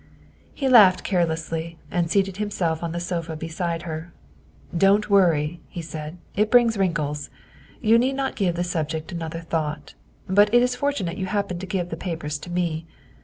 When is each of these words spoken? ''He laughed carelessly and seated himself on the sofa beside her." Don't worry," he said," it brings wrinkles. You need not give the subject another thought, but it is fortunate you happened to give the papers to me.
''He 0.55 0.67
laughed 0.67 1.03
carelessly 1.03 1.77
and 1.91 2.09
seated 2.09 2.37
himself 2.37 2.81
on 2.81 2.91
the 2.91 2.99
sofa 2.99 3.35
beside 3.35 3.83
her." 3.83 4.11
Don't 4.75 5.11
worry," 5.11 5.59
he 5.67 5.83
said," 5.83 6.17
it 6.35 6.49
brings 6.49 6.75
wrinkles. 6.75 7.29
You 7.81 7.99
need 7.99 8.15
not 8.15 8.35
give 8.35 8.55
the 8.55 8.63
subject 8.63 9.11
another 9.11 9.41
thought, 9.41 9.93
but 10.27 10.51
it 10.55 10.63
is 10.63 10.75
fortunate 10.75 11.19
you 11.19 11.27
happened 11.27 11.61
to 11.61 11.67
give 11.67 11.89
the 11.89 11.97
papers 11.97 12.39
to 12.39 12.49
me. 12.49 12.87